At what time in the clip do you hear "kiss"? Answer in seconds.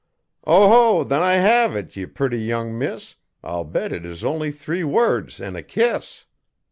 5.61-6.25